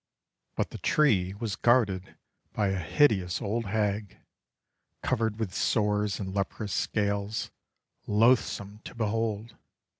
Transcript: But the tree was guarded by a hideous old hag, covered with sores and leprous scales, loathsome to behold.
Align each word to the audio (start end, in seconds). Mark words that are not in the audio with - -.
But 0.55 0.71
the 0.71 0.79
tree 0.79 1.35
was 1.35 1.55
guarded 1.55 2.17
by 2.53 2.69
a 2.69 2.79
hideous 2.79 3.39
old 3.39 3.65
hag, 3.67 4.17
covered 5.03 5.37
with 5.39 5.53
sores 5.53 6.19
and 6.19 6.33
leprous 6.33 6.73
scales, 6.73 7.51
loathsome 8.07 8.79
to 8.85 8.95
behold. 8.95 9.57